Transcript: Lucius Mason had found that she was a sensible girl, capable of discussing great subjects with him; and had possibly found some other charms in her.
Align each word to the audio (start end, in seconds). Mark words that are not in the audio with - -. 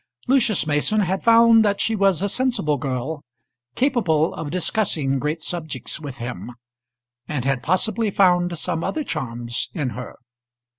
Lucius 0.27 0.65
Mason 0.65 1.01
had 1.01 1.23
found 1.23 1.63
that 1.63 1.79
she 1.79 1.95
was 1.95 2.23
a 2.23 2.27
sensible 2.27 2.77
girl, 2.77 3.23
capable 3.75 4.33
of 4.33 4.49
discussing 4.49 5.19
great 5.19 5.39
subjects 5.41 5.99
with 5.99 6.17
him; 6.17 6.53
and 7.27 7.45
had 7.45 7.61
possibly 7.61 8.09
found 8.09 8.57
some 8.57 8.83
other 8.83 9.03
charms 9.03 9.69
in 9.75 9.89
her. 9.91 10.15